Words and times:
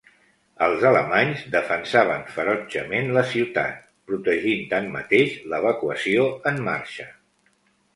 Els 0.67 0.85
alemanys 0.91 1.43
defensaven 1.55 2.25
ferotgement 2.39 3.13
la 3.19 3.25
ciutat, 3.35 3.79
protegint 4.11 4.67
tanmateix 4.75 5.41
l'evacuació 5.55 6.31
en 6.55 6.65
marxa. 6.73 7.13